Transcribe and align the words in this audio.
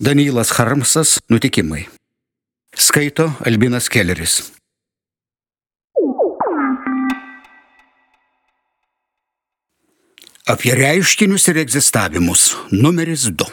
Danilas 0.00 0.50
Harmsas 0.50 1.18
Nutikimai. 1.28 1.88
Skaito 2.76 3.32
Albinas 3.44 3.88
Kelleris. 3.88 4.52
Apie 10.46 10.74
reiškinius 10.78 11.48
ir 11.50 11.58
egzistavimus. 11.64 12.44
Numeris 12.70 13.26
2. 13.26 13.48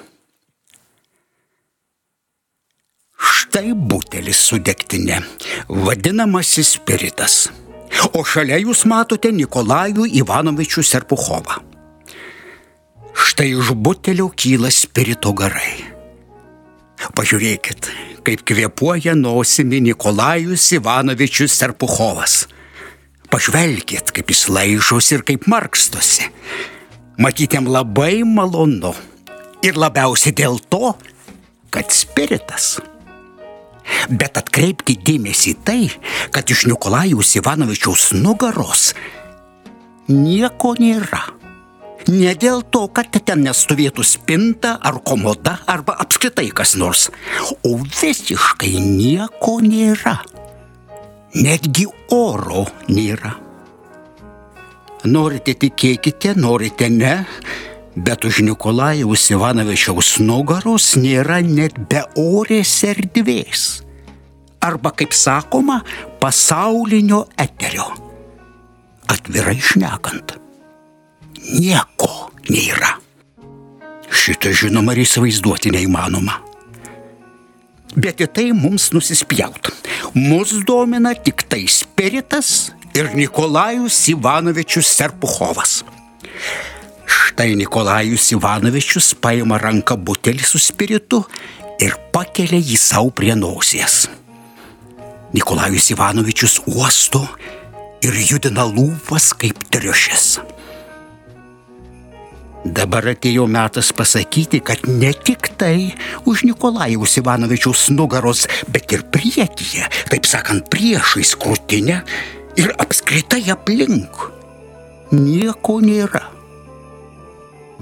Štai 3.17 3.73
butelis 3.73 4.43
su 4.45 4.61
degtinė, 4.61 5.23
vadinamasis 5.65 6.75
spiritas. 6.77 7.39
O 8.13 8.21
šalia 8.21 8.61
jūs 8.61 8.85
matote 8.85 9.33
Nikolajų 9.33 10.05
Ivanovičių 10.21 10.85
Serpuchovą. 10.93 11.57
Štai 13.17 13.49
iš 13.55 13.73
butelio 13.73 14.29
kyla 14.29 14.69
spirito 14.69 15.33
garai. 15.33 15.94
Pažiūrėkit, 17.13 17.89
kaip 18.25 18.41
kvėpuoja 18.47 19.13
nosimi 19.17 19.81
Nikolajus 19.85 20.71
Ivanovičius 20.79 21.53
Serpuchovas. 21.53 22.45
Pažvelkit, 23.29 24.09
kaip 24.15 24.31
jis 24.31 24.47
laižosi 24.49 25.17
ir 25.17 25.25
kaip 25.27 25.45
markstosi. 25.51 26.31
Matytėm 27.21 27.69
labai 27.69 28.23
malonu. 28.25 28.95
Ir 29.65 29.77
labiausiai 29.77 30.33
dėl 30.35 30.57
to, 30.69 30.95
kad 31.73 31.93
spiritas. 31.93 32.75
Bet 34.09 34.37
atkreipkite 34.41 35.05
dėmesį 35.05 35.53
į 35.53 35.59
tai, 35.65 35.81
kad 36.33 36.49
iš 36.49 36.65
Nikolajus 36.69 37.35
Ivanovičiaus 37.37 38.11
nugaros 38.17 38.93
nieko 40.09 40.73
nėra. 40.79 41.34
Ne 42.05 42.35
dėl 42.37 42.61
to, 42.69 42.83
kad 42.93 43.09
ten 43.25 43.41
nestovėtų 43.41 44.03
spinta 44.05 44.75
ar 44.77 44.99
komoda 45.01 45.55
arba 45.65 45.95
apskritai 46.03 46.51
kas 46.53 46.75
nors, 46.77 47.07
o 47.65 47.79
visiškai 47.81 48.75
nieko 48.77 49.57
nėra. 49.65 50.19
Netgi 51.33 51.87
oro 52.13 52.67
nėra. 52.93 53.33
Norite 55.09 55.57
tikėkite, 55.57 56.35
norite 56.37 56.91
ne, 56.93 57.15
bet 57.97 58.25
už 58.25 58.43
Nikolajaus 58.45 59.25
Ivanovičiaus 59.33 60.15
nugaros 60.21 60.93
nėra 61.01 61.41
net 61.41 61.81
be 61.89 62.05
orės 62.21 62.77
erdvės. 62.85 63.67
Arba, 64.61 64.93
kaip 64.93 65.13
sakoma, 65.13 65.81
pasaulinio 66.21 67.25
eterio. 67.41 67.91
Atvirai 69.09 69.59
šnekant 69.61 70.44
nieko 71.55 72.29
nėra. 72.49 72.95
Šitą 74.11 74.51
žinoma 74.55 74.95
ir 74.95 75.03
įsivaizduoti 75.05 75.73
neįmanoma. 75.75 76.41
Bet 77.95 78.19
į 78.19 78.27
tai 78.35 78.45
mums 78.55 78.89
nusispjaut. 78.91 79.71
Mus 80.15 80.51
domina 80.67 81.13
tik 81.15 81.45
tai 81.47 81.63
spiritas 81.71 82.71
ir 82.95 83.13
Nikolajus 83.15 83.97
Ivanovičius 84.11 84.89
Serpuchovas. 84.97 85.83
Štai 87.05 87.55
Nikolajus 87.59 88.31
Ivanovičius 88.35 89.13
paima 89.23 89.59
ranką 89.61 89.95
butelį 89.95 90.43
su 90.47 90.59
spiritu 90.59 91.23
ir 91.83 91.95
pakelia 92.11 92.59
jį 92.59 92.79
savo 92.79 93.11
prie 93.15 93.35
nosies. 93.35 94.05
Nikolajus 95.35 95.91
Ivanovičius 95.95 96.61
uosto 96.71 97.23
ir 98.03 98.15
judina 98.27 98.67
lūpas 98.67 99.31
kaip 99.39 99.63
triušis. 99.71 100.54
Dabar 102.65 103.05
atėjo 103.11 103.43
metas 103.45 103.91
pasakyti, 103.93 104.57
kad 104.65 104.87
ne 104.89 105.11
tik 105.13 105.51
tai 105.53 105.93
už 106.25 106.47
Nikolajaus 106.49 107.13
Ivanovičiaus 107.21 107.91
nugaros, 107.93 108.47
bet 108.73 108.89
ir 108.95 109.03
priekyje, 109.13 109.85
taip 110.09 110.25
sakant, 110.25 110.65
priešais 110.73 111.35
krūtinę 111.37 111.99
ir 112.57 112.73
apskritai 112.81 113.43
aplink. 113.53 114.31
Nieko 115.13 115.77
nėra. 115.85 116.23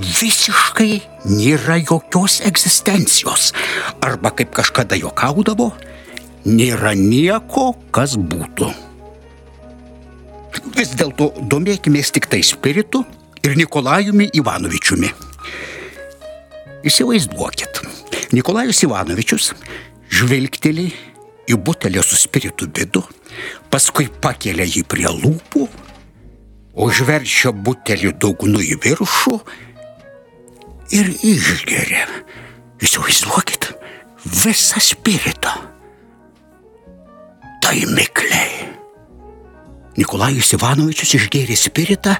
Visiškai 0.04 1.00
nėra 1.32 1.80
jokios 1.80 2.42
egzistencijos. 2.44 3.54
Arba 4.04 4.36
kaip 4.36 4.52
kažkada 4.52 5.00
juokaudavo, 5.00 5.72
nėra 6.44 6.92
nieko, 7.00 7.72
kas 7.96 8.20
būtų. 8.20 8.74
Vis 10.76 10.96
dėlto 11.00 11.32
domėkime 11.48 12.04
tik 12.04 12.28
tai 12.28 12.44
spiritu 12.44 13.06
ir 13.44 13.58
Nikolajumi 13.58 14.30
Ivanovičiumi. 14.34 15.10
Įsivaizduokit, 16.88 17.82
Nikolajus 18.36 18.84
Ivanovičius 18.88 19.52
žvilgteli 20.12 20.88
į 21.52 21.58
butelį 21.60 22.04
su 22.04 22.20
spiritu 22.20 22.70
vidų, 22.72 23.04
paskui 23.72 24.08
pakelia 24.24 24.68
jį 24.68 24.86
prie 24.88 25.10
lūpų, 25.12 25.68
užverčia 26.86 27.52
butelį 27.52 28.14
dugnu 28.20 28.64
į 28.64 28.80
viršų 28.84 29.38
ir 31.00 31.12
išgeria. 31.24 32.08
Įsivaizduokit, 32.84 33.70
visą 34.44 34.82
spiritą. 34.84 35.54
Tai 37.64 37.78
mikliai. 37.96 38.72
Nikolajus 39.96 40.56
Ivanovičius 40.58 41.14
išgėrė 41.20 41.56
spiritą 41.60 42.18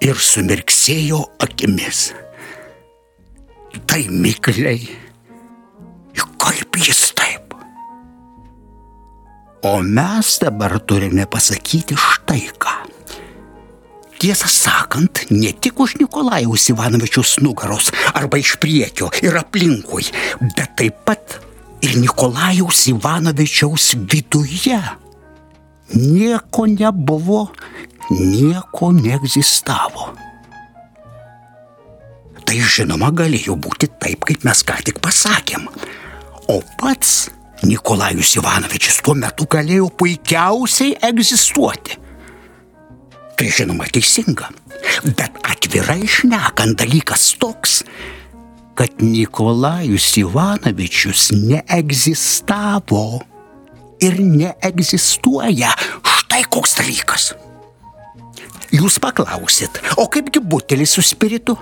ir 0.00 0.16
sumirksėjo 0.16 1.20
akimis. 1.44 2.10
Tai 3.86 4.00
mikliai, 4.10 4.88
kaip 6.40 6.78
jis 6.80 7.10
taip. 7.18 7.54
O 9.62 9.80
mes 9.84 10.38
dabar 10.40 10.78
turime 10.88 11.26
pasakyti 11.28 11.98
štai 11.98 12.46
ką. 12.58 12.76
Tiesą 14.20 14.48
sakant, 14.52 15.22
ne 15.32 15.52
tik 15.52 15.78
už 15.80 15.96
Nikolajaus 16.00 16.66
Ivanovičius 16.72 17.38
nugaros 17.40 17.88
arba 18.12 18.36
iš 18.40 18.58
priekio 18.60 19.08
ir 19.24 19.36
aplinkui, 19.40 20.10
bet 20.56 20.74
taip 20.76 20.98
pat 21.08 21.38
ir 21.80 21.96
Nikolajaus 22.00 22.84
Ivanovičiaus 22.92 23.94
viduje. 24.04 24.80
Nieko 25.96 26.66
nebuvo 26.68 27.46
nieko 28.10 28.90
neegzistavo. 28.96 30.10
Tai 32.46 32.62
žinoma 32.66 33.12
galėjo 33.14 33.54
būti 33.62 33.86
taip, 34.02 34.24
kaip 34.26 34.44
mes 34.46 34.62
ką 34.66 34.80
tik 34.86 34.98
pasakėm. 35.04 35.68
O 36.50 36.58
pats 36.80 37.28
Nikolajus 37.62 38.34
Ivanovičius 38.40 39.02
tuo 39.04 39.14
metu 39.14 39.46
galėjo 39.50 39.90
puikiausiai 40.00 40.96
egzistuoti. 41.10 41.98
Tai 43.38 43.50
žinoma 43.56 43.86
teisinga. 43.92 44.48
Bet 45.04 45.36
atvirai 45.46 46.02
šnekant 46.08 46.80
dalykas 46.80 47.28
toks, 47.40 47.82
kad 48.74 48.98
Nikolajus 49.04 50.08
Ivanovičius 50.18 51.28
neegzistavo 51.36 53.04
ir 54.02 54.18
neegzistuoja. 54.24 55.76
Štai 56.02 56.42
koks 56.50 56.76
dalykas. 56.80 57.30
Jūs 58.70 59.00
paklausit, 59.02 59.80
o 59.98 60.06
kaipgi 60.06 60.38
butelis 60.38 60.94
su 60.94 61.02
spiritu? 61.02 61.56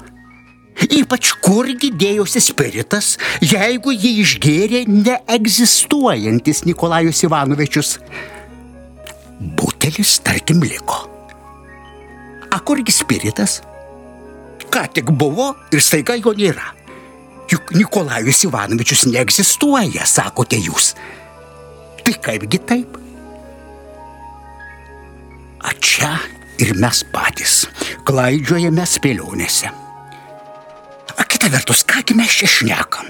Ypač 0.79 1.33
kurgi 1.43 1.91
dėjosi 1.99 2.43
spiritas, 2.45 3.17
jeigu 3.43 3.91
jį 3.97 4.13
išgėrė 4.23 4.83
neegzistuojantis 4.87 6.63
Nikolajus 6.69 7.25
Ivanovičius. 7.27 7.97
Butelis, 9.59 10.19
tarkim, 10.23 10.63
liko. 10.63 11.01
A 12.55 12.61
kurgi 12.61 12.95
spiritas? 12.95 13.59
Ką 14.69 14.85
tik 14.93 15.11
buvo 15.11 15.51
ir 15.73 15.83
staiga 15.83 16.15
jo 16.21 16.37
nėra. 16.37 16.75
Juk 17.49 17.73
Nikolajus 17.75 18.45
Ivanovičius 18.47 19.07
neegzistuoja, 19.09 20.07
sakote 20.07 20.61
jūs. 20.61 20.93
Tai 22.05 22.19
kaipgi 22.23 22.61
taip? 22.69 22.99
A 25.65 25.75
čia 25.83 26.15
ir 26.63 26.75
mes 26.79 27.05
patys 27.15 27.63
klaidžiojame 28.09 28.85
spėlionėse. 28.89 29.71
O 31.19 31.27
kita 31.31 31.51
vertus, 31.53 31.85
kągi 31.89 32.17
mes 32.19 32.35
čia 32.41 32.51
šnekam? 32.51 33.09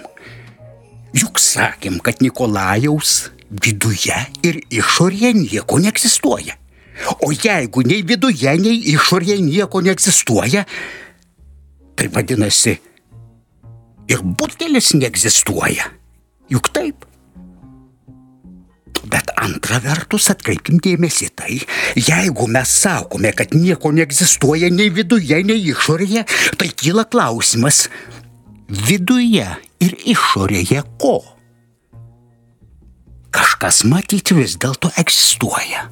Juk 1.16 1.40
sakėm, 1.40 1.98
kad 2.04 2.22
Nikolajaus 2.24 3.30
viduje 3.48 4.16
ir 4.44 4.60
išorėje 4.70 5.32
nieko 5.36 5.80
neegzistuoja. 5.80 6.56
O 7.24 7.30
jeigu 7.32 7.84
nei 7.86 8.02
viduje, 8.02 8.52
nei 8.58 8.80
išorėje 8.92 9.38
nieko 9.44 9.80
neegzistuoja, 9.86 10.64
tai 11.98 12.08
vadinasi, 12.14 12.74
ir 14.10 14.24
butelis 14.24 14.92
neegzistuoja. 14.98 15.88
Juk 16.50 16.72
taip. 16.74 17.06
Bet 19.08 19.30
antra 19.40 19.78
vertus 19.80 20.28
atkreipkim 20.32 20.80
dėmesį 20.84 21.28
tai, 21.38 21.56
jeigu 21.96 22.48
mes 22.50 22.72
sakome, 22.82 23.32
kad 23.36 23.54
nieko 23.56 23.92
neegzistuoja 23.94 24.70
nei 24.74 24.90
viduje, 24.92 25.38
nei 25.46 25.62
išorėje, 25.70 26.24
tai 26.60 26.68
kyla 26.74 27.06
klausimas, 27.08 27.86
viduje 28.68 29.46
ir 29.80 29.94
išorėje 30.12 30.82
ko? 31.00 31.20
Kažkas 33.32 33.84
matyti 33.88 34.36
vis 34.36 34.56
dėlto 34.60 34.90
egzistuoja. 35.00 35.86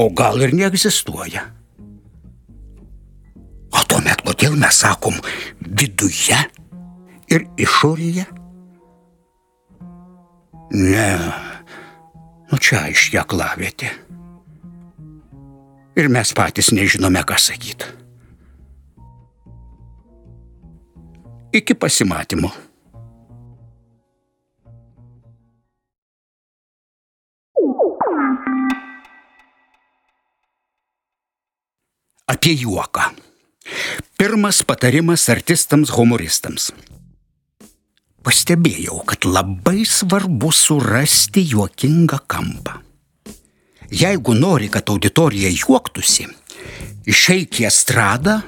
O 0.00 0.08
gal 0.10 0.40
ir 0.42 0.54
neegzistuoja. 0.56 1.44
O 3.74 3.82
tuomet 3.90 4.22
kodėl 4.24 4.56
mes 4.58 4.80
sakom 4.84 5.16
viduje 5.60 6.38
ir 7.32 7.46
išorėje? 7.60 8.26
Ne, 10.72 11.10
nu 12.50 12.58
čia 12.58 12.86
aiškiai 12.88 13.20
aklavietė. 13.20 13.90
Ir 15.94 16.08
mes 16.10 16.32
patys 16.34 16.72
nežinome, 16.74 17.20
ką 17.22 17.36
sakyti. 17.38 17.86
Iki 21.54 21.76
pasimatymo. 21.78 22.50
Apie 32.26 32.56
juoką. 32.58 33.12
Pirmas 34.18 34.64
patarimas 34.66 35.28
artistams 35.28 35.92
humoristams. 35.94 36.72
Pastebėjau, 38.24 39.02
kad 39.04 39.26
labai 39.28 39.84
svarbu 39.84 40.48
surasti 40.54 41.42
juokingą 41.44 42.22
kampą. 42.26 42.78
Jeigu 43.92 44.32
nori, 44.34 44.70
kad 44.72 44.88
auditorija 44.88 45.50
juoktųsi, 45.52 46.24
išeik 47.04 47.60
į 47.60 47.66
estradą 47.68 48.38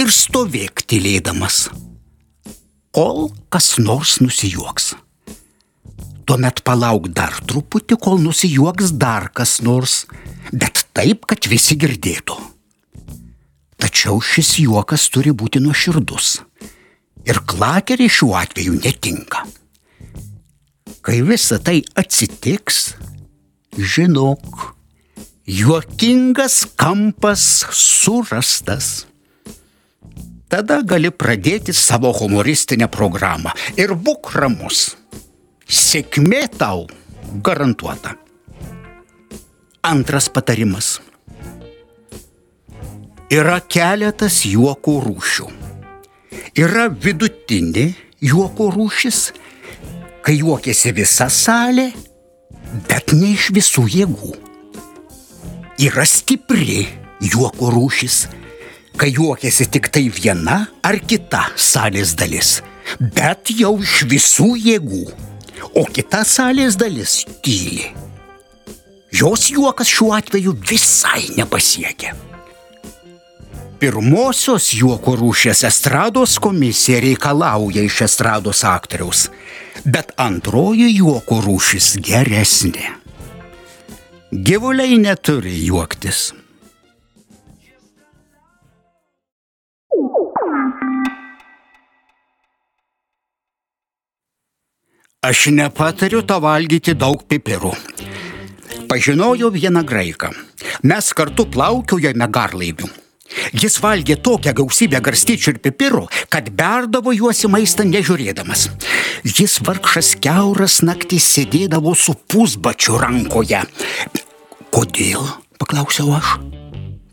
ir 0.00 0.08
stovėk 0.14 0.86
tylėdamas, 0.88 1.68
kol 2.96 3.28
kas 3.52 3.76
nors 3.82 4.18
nusijuoks. 4.24 4.94
Tuomet 6.24 6.64
palauk 6.64 7.10
dar 7.12 7.36
truputį, 7.48 7.96
kol 8.00 8.18
nusijuoks 8.24 8.96
dar 8.96 9.28
kas 9.36 9.58
nors, 9.64 10.06
bet 10.52 10.86
taip, 10.96 11.28
kad 11.28 11.44
visi 11.48 11.76
girdėtų. 11.76 12.36
Tačiau 13.78 14.18
šis 14.24 14.56
juokas 14.64 15.06
turi 15.12 15.32
būti 15.32 15.60
nuoširdus. 15.62 16.38
Ir 17.26 17.40
klakeriai 17.46 18.10
šiuo 18.12 18.36
atveju 18.38 18.78
netinka. 18.78 19.44
Kai 21.02 21.20
visa 21.24 21.58
tai 21.58 21.80
atsitiks, 21.96 22.94
žinok, 23.78 24.74
juokingas 25.48 26.66
kampas 26.76 27.42
surastas. 27.72 29.06
Tada 30.48 30.80
gali 30.80 31.10
pradėti 31.12 31.74
savo 31.76 32.12
humoristinę 32.16 32.88
programą 32.92 33.52
ir 33.76 33.92
būk 33.92 34.32
ramus. 34.36 34.94
Sėkmė 35.68 36.46
tau 36.56 36.86
garantuota. 37.44 38.14
Antras 39.84 40.28
patarimas 40.32 40.96
yra 43.28 43.58
keletas 43.60 44.42
juoko 44.48 44.98
rūšių. 45.04 45.57
Yra 46.58 46.88
vidutinė 46.90 47.84
juoko 48.18 48.64
rūšis, 48.74 49.18
kai 50.26 50.32
juokiasi 50.40 50.90
visa 50.96 51.28
salė, 51.30 51.92
bet 52.88 53.12
ne 53.14 53.28
iš 53.36 53.52
visų 53.54 53.84
jėgų. 53.92 54.32
Yra 55.86 56.02
stipri 56.02 56.80
juoko 57.22 57.70
rūšis, 57.70 58.16
kai 58.98 59.12
juokiasi 59.14 59.68
tik 59.70 59.86
tai 59.94 60.08
viena 60.10 60.64
ar 60.82 60.98
kita 60.98 61.44
salės 61.54 62.16
dalis, 62.18 62.56
bet 62.98 63.54
jau 63.54 63.76
iš 63.78 64.00
visų 64.10 64.50
jėgų, 64.58 65.04
o 65.78 65.86
kita 65.86 66.24
salės 66.26 66.74
dalis 66.80 67.20
tyli. 67.38 67.86
Jos 69.14 69.52
juokas 69.54 69.94
šiuo 69.94 70.10
atveju 70.18 70.58
visai 70.58 71.28
nepasiekia. 71.38 72.18
Pirmosios 73.78 74.72
juoko 74.74 75.12
rūšės 75.14 75.60
estrados 75.68 76.32
komisija 76.42 76.98
reikalauja 77.04 77.84
iš 77.86 78.00
estrados 78.08 78.64
aktoriaus, 78.66 79.28
bet 79.86 80.10
antroji 80.18 80.88
juoko 80.96 81.38
rūšis 81.44 81.92
geresnė. 82.02 82.88
Gyvuliai 84.34 84.98
neturi 84.98 85.54
juoktis. 85.62 86.32
Aš 95.22 95.48
nepatariu 95.54 96.26
to 96.26 96.42
valgyti 96.42 96.98
daug 96.98 97.22
pipirų. 97.30 97.76
Pažinojau 98.90 99.54
vieną 99.54 99.86
graiką. 99.86 100.34
Mes 100.82 101.14
kartu 101.14 101.46
plaukiojame 101.46 102.26
garlaiviu. 102.26 102.90
Jis 103.56 103.78
valgė 103.82 104.18
tokią 104.24 104.54
gausybę 104.60 105.02
garstyčių 105.04 105.54
ir 105.54 105.60
pipirų, 105.64 106.04
kad 106.32 106.52
berdavo 106.54 107.14
juos 107.16 107.44
į 107.46 107.52
maistą 107.54 107.86
nežiūrėdamas. 107.88 108.68
Jis 109.24 109.58
vargšas 109.66 110.14
keuras 110.22 110.80
naktį 110.86 111.20
sėdėdavo 111.22 111.94
su 111.98 112.16
pusbačiu 112.28 112.98
rankoje. 113.02 113.64
Kodėl? 114.74 115.28
paklausiau 115.68 116.14
aš. 116.16 116.38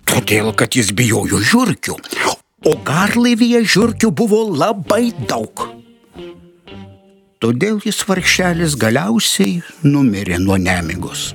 Todėl, 0.06 0.54
kad 0.56 0.77
jis 0.77 0.94
bijojo 0.95 1.42
žiūrkių, 1.44 1.95
o 2.69 2.75
garlaivyje 2.88 3.63
žiūrkių 3.74 4.12
buvo 4.16 4.45
labai 4.56 5.10
daug. 5.27 5.66
Todėl 7.44 7.81
jis 7.83 8.00
vargšelis 8.07 8.77
galiausiai 8.80 9.60
numirė 9.83 10.39
nuo 10.42 10.56
nemigos. 10.62 11.33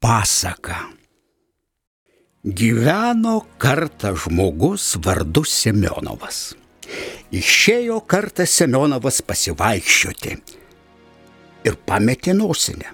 Pasaka. 0.00 0.76
Gyveno 2.44 3.40
kartą 3.58 4.14
žmogus 4.14 4.94
vardu 5.02 5.42
Semionovas. 5.42 6.54
Išėjo 7.34 7.98
kartą 8.06 8.46
Semionovas 8.46 9.18
pasivaikščioti 9.26 10.36
ir 11.66 11.78
pametė 11.82 12.36
nosinę. 12.38 12.92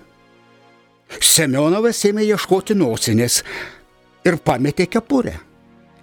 Semionovas 1.21 2.01
ėmė 2.09 2.25
ieškoti 2.25 2.75
nosinės 2.81 3.43
ir 4.25 4.41
pametė 4.41 4.89
kepurę. 4.97 5.37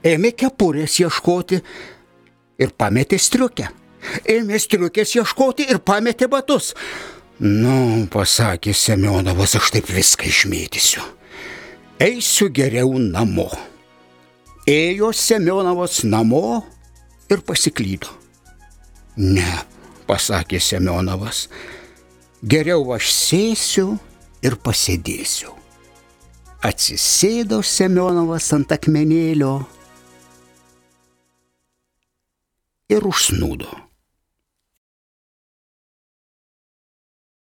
Ėmė 0.05 0.35
kepurės 0.37 0.99
ieškoti 1.01 1.63
ir 2.61 2.75
pametė 2.77 3.17
striukę. 3.17 3.71
Ėmė 4.29 4.61
striukės 4.61 5.17
ieškoti 5.17 5.65
ir 5.65 5.81
pametė 5.81 6.29
batus. 6.29 6.75
Nu, 7.41 8.05
pasakė 8.13 8.69
Semionovas, 8.77 9.55
aš 9.57 9.71
taip 9.73 9.87
viską 9.89 10.27
išmėtysiu. 10.29 11.01
Eisiu 11.97 12.51
geriau 12.53 12.99
namo. 13.01 13.47
Ėjo 14.69 15.09
Semionovas 15.09 16.03
namo 16.05 16.61
ir 17.33 17.41
pasiklydo. 17.41 18.13
Ne, 19.17 19.57
pasakė 20.05 20.61
Semionovas, 20.61 21.47
geriau 22.45 22.85
aš 22.93 23.09
sėsiu 23.09 23.97
ir 24.45 24.59
pasėdėsiu. 24.61 25.57
Atsisėdo 26.61 27.63
Semionovas 27.65 28.53
ant 28.53 28.69
akmenėlio 28.69 29.55
ir 32.93 33.09
užsnūdo. 33.09 33.90